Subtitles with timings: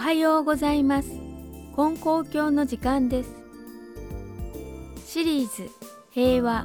[0.00, 1.10] はようございます。
[1.76, 3.36] 金光教の時間です。
[5.04, 5.70] シリーズ
[6.10, 6.64] 平和。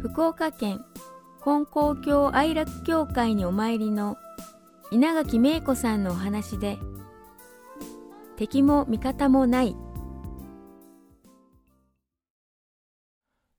[0.00, 0.84] 福岡県
[1.42, 4.16] 金光教愛楽教会にお参りの
[4.92, 6.78] 稲垣芽子さんのお話で
[8.36, 9.76] 敵も味方もない。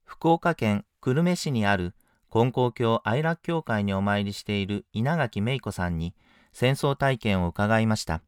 [0.06, 1.94] 福岡県久留米市にある
[2.32, 6.16] 金光教愛楽教会にお参りしている稲垣芽衣子さんに
[6.54, 8.22] 戦争体験を伺いました。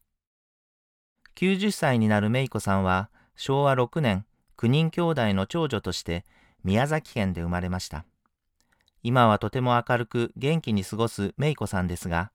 [1.37, 4.25] 90歳になる芽子さんは昭和6年
[4.57, 6.25] 9人兄弟の長女として
[6.63, 8.05] 宮崎県で生まれました。
[9.03, 12.31] 今はとても明るく元気に過ごす芽子さんですが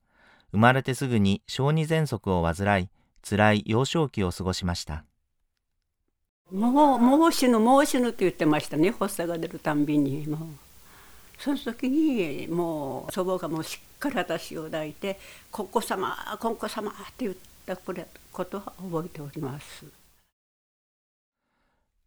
[0.53, 2.89] 生まれてすぐに小児喘息を患い
[3.29, 5.05] 辛い幼少期を過ごしました。
[6.53, 10.29] もうもう死ぬもう死ぬって言ってましたね発作が出るたんびに。
[10.29, 10.39] もう
[11.41, 15.19] その時にもう祖母がもうしっかり私を抱いて
[15.51, 17.35] 「ここ様こんこ様」って言っ
[17.67, 19.87] たことは覚えております。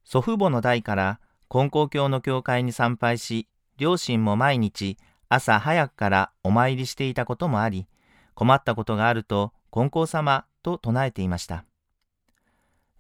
[0.04, 4.98] 祖父母の代から金光教の教会に参拝し両親も毎日
[5.30, 7.88] 朝早くからお参りしていたこともあり
[8.36, 11.66] 困ったことがあると金光様と唱えていました。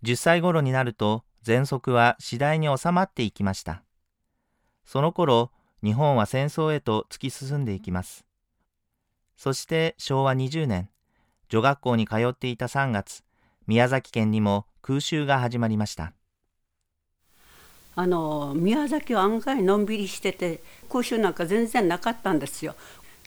[0.03, 3.83] 10歳頃になると喘息は次第に収まっていきました。
[4.83, 5.51] その頃
[5.83, 8.25] 日本は戦争へと突き進んでいきます。
[9.37, 10.89] そして昭和20年。
[11.49, 13.23] 女学校に通っていた3月
[13.67, 16.13] 宮崎県にも空襲が始まりました。
[17.97, 22.75] あの宮崎は案外のんびりしてて空襲なんか全然なかったんですよ。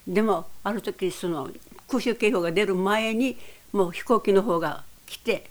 [0.06, 1.50] でもある時その
[1.88, 3.38] 空襲警報が出る前に
[3.72, 5.50] もう飛行機の方が来て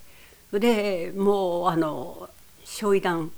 [0.52, 2.28] でもうあの
[2.64, 3.28] 焼夷弾っ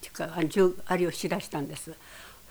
[0.00, 1.92] ていうか銃ありをしだしたんです。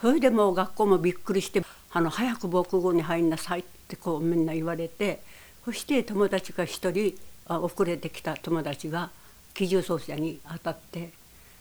[0.01, 5.21] それでもう学校もびっくりしてあの早く防空壕に入んなさいってこうみんな言われて
[5.65, 7.15] そして友達が一人
[7.47, 9.09] 遅れてきた友達が
[9.53, 11.11] 機銃掃射に当たって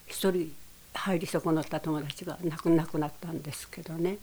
[0.06, 0.52] 一人
[0.94, 4.18] 入り損なった友達が亡くなくなったんですけどね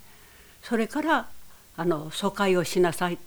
[0.61, 1.29] それから
[1.77, 3.17] あの疎開をしなさい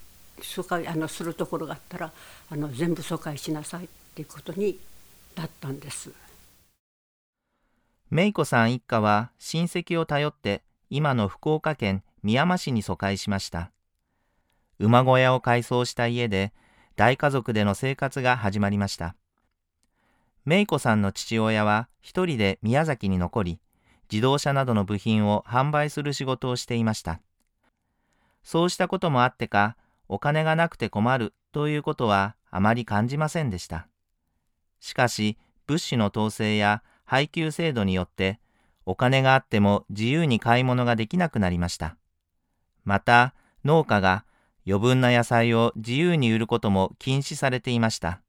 [0.43, 2.13] 疎開あのするところがあったら
[2.51, 4.79] あの全部疎開しなさいっていうことに
[5.37, 6.11] なったんです。
[8.11, 13.73] 芽子さん一家は親戚を頼って今の福岡県みやま市に疎開しました
[14.83, 16.53] 馬小屋を改装した家で
[16.97, 19.15] 大家族での生活が始まりました。
[20.45, 23.61] 芽子さんの父親は一人で宮崎に残り
[24.11, 27.21] 自動車などの部品を販売する仕事をしていました。
[28.43, 29.77] そうしたこともあってか
[30.09, 33.87] お金がなくて困るということはあまり感じませんでした。
[34.81, 35.39] しかし
[35.69, 38.41] 物資の統制や配給制度によって
[38.85, 41.97] お金があっても自由に買い物ができなくなりました。
[42.85, 43.33] また
[43.65, 44.25] 農家が
[44.67, 48.21] 余分な野菜を自由に売ることも禁止されていました。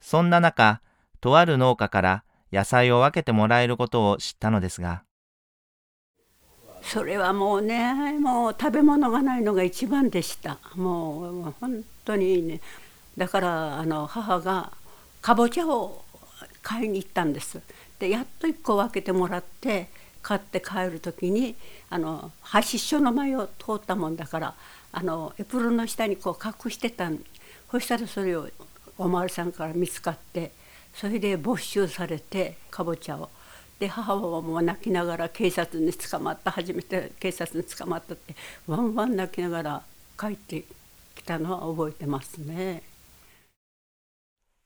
[0.00, 0.80] そんな中
[1.20, 5.02] とある農家から野菜を分けてもらえることを知ったのですが。
[6.82, 10.58] それはもうねもう食べ物がないのが一番でした。
[10.76, 12.60] もう本当にね
[13.16, 14.72] だからあの母が
[15.22, 16.04] かぼちゃを
[16.62, 17.60] 買いに行ったんです。
[17.98, 19.88] でやっと1個分けてもらって
[20.20, 21.54] 買って帰る時に
[21.90, 24.54] あの橋所の前を通ったもんだから
[24.96, 27.18] あのエプロンの下にこう隠してたん
[27.68, 28.48] そしたらそれを
[28.96, 30.52] お巡りさんから見つかって
[30.94, 33.28] それで没収されてかぼちゃを。
[33.80, 38.36] で母はもう泣きながら警察に捕まった初めて警察に捕まったって
[38.68, 39.82] ワンワン泣きながら
[40.16, 40.64] 帰って
[41.16, 42.84] きたのは覚えてますね。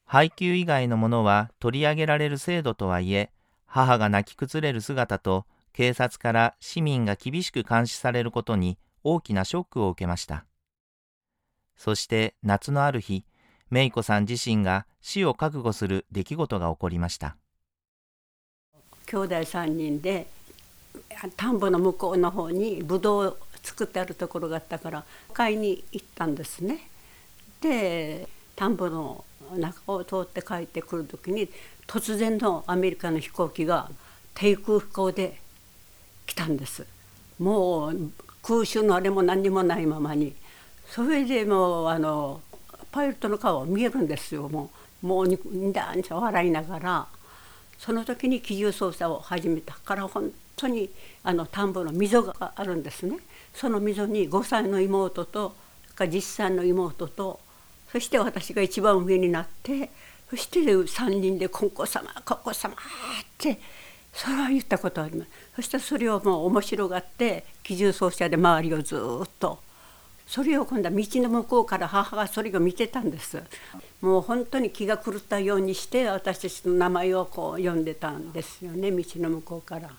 [0.04, 3.30] 配給以外のものは取り上げられる制度とはいえ
[3.64, 10.44] 母が泣き崩れる姿と警察から市民が厳しく監視されることに大きなショックを受けました。
[11.76, 13.24] そして夏のある日
[13.70, 17.36] 芽子さん自身が死を覚悟する出来事が起こりました。
[19.06, 20.26] 兄弟3人で
[21.36, 26.90] 田んぼの向こうの方にブドウを作ってあるところがあったから買いに行ったんですね。
[27.60, 29.24] で田んぼの
[29.56, 31.48] 中を通って帰ってくる時に
[31.86, 33.90] 突然のアメリカの飛行機が
[34.34, 35.40] 低空飛行で
[36.26, 36.86] 来たんです。
[37.38, 38.10] もう
[38.42, 40.34] 空襲のあれも何にもないままに。
[40.88, 42.40] それでもうあの
[42.90, 44.48] パイロットの顔は見えるんですよ。
[44.48, 44.70] も
[45.02, 47.06] うもうにだんちゃ笑いながら。
[47.78, 49.74] その時に機銃操作を始めた。
[49.74, 50.90] から本当に
[51.22, 53.18] あの田んぼの溝があるんですね。
[53.54, 55.54] その溝に5歳の妹と
[55.96, 57.40] 10歳の妹と
[57.90, 59.90] そして私が一番上になって
[60.30, 62.76] そして3人で「金光様金光様」っ
[63.38, 63.58] て
[64.12, 65.30] それは言ったことあります。
[65.56, 69.60] そしてそれをもう面白がって機銃操車で周りをずっと。
[70.26, 73.42] それを今度は道の向こうから母がそれを見てたんです。
[74.02, 79.90] もう本当に気が狂ったようにして私たちの名前をこう呼んでたんですよね道の向こうから。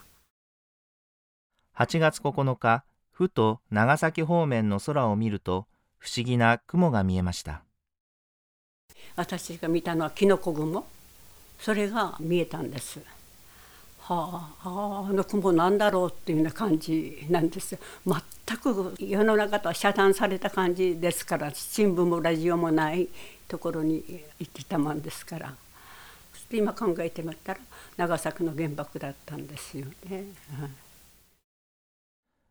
[1.78, 5.66] 8月9日ふと長崎方面の空を見ると
[5.98, 7.64] 不思議な雲が見えました。
[9.16, 10.86] 私が見たのはキノコ雲。
[11.60, 13.00] それが見えたんです
[14.16, 17.80] はあ、あの雲なんだろうっていうような感じなんですよ。
[18.08, 23.08] 全く世の中とは遮断された感じですから新聞もラジオもない
[23.48, 24.04] ところに
[24.40, 25.54] 行ってたもんですから。
[26.34, 27.60] そして今考えてみたら
[27.98, 30.26] 長崎の原爆だったんですよね。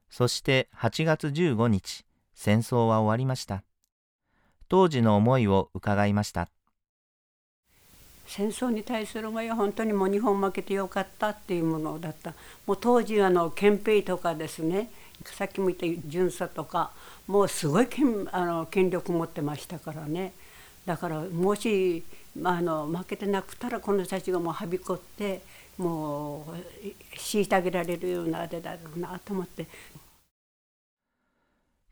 [0.09, 3.65] そして8月15日戦争は終わりました。
[4.69, 6.49] 当時の思いを伺いました。
[8.29, 12.35] 戦争に対する思いは本当にもう日本負けてよかったっていうものだった。
[12.67, 14.91] もう当時あの憲兵とかですね
[15.25, 16.91] さっきも言った巡査とか
[17.27, 20.35] もうすごい権あの権力持ってましたからね。
[20.85, 22.05] だからもし
[22.45, 25.41] あの負けてなくたらこの人たちがもうはびこって
[25.79, 29.67] もう虐げられるようなあれだろうなと思って。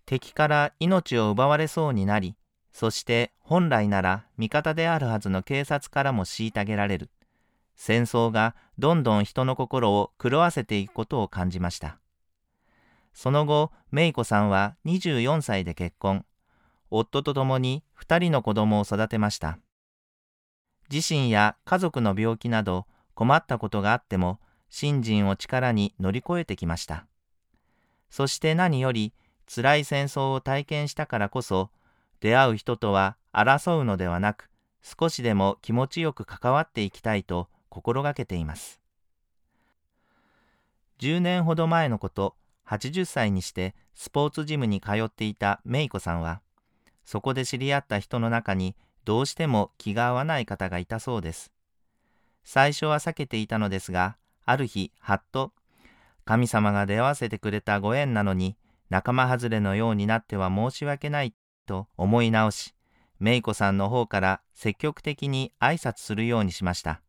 [0.04, 2.36] 敵から命を奪われそうになり
[2.72, 7.10] そして本来なら味方であるはずの警察からも虐げられる。
[7.76, 12.00] 戦争がどんどん人の心を狂わせていくことを感じました。
[13.14, 16.25] その後、芽衣子さんは24歳で結婚。
[16.90, 19.60] 夫と共に2人の子供を育てました。
[20.90, 24.40] 自身や家族の病気など困ったことがあっても、
[24.70, 27.06] 信心を力に乗り越えてきました。
[28.10, 29.14] そして何より
[29.46, 31.70] 辛い戦争を体験したからこそ、
[32.19, 34.50] 出会う人とは争うのではなく、
[34.82, 38.80] 少しでも気持ちよく関わっていきたいと心がけています。
[41.00, 42.34] 10年ほど前のこと、
[42.66, 46.40] 80歳にしてスポーツジムに通っていたメイコさんは、
[47.04, 48.74] そこで知り合った人の中に
[49.04, 51.52] どうしても気が合わない方がいたそうです。
[52.44, 55.52] 最初は避けていたのですが、ある日、はっと、
[56.24, 58.56] 神様が出会わせてくれたご縁なのに、
[58.88, 61.34] 仲間外れのようになっては申し訳ない
[61.66, 62.75] と思い直し、
[63.18, 67.00] メイコさんの方から積極的に挨拶するようにしました。